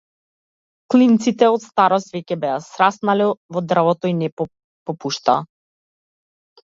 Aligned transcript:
Клинците 0.93 1.49
од 1.57 1.65
старост 1.65 2.09
веќе 2.15 2.33
се 2.35 2.39
беа 2.45 2.55
сраснале 2.69 3.29
во 3.57 3.63
дрвото 3.73 4.13
и 4.13 4.17
не 4.23 4.31
попуштаа. 4.51 5.49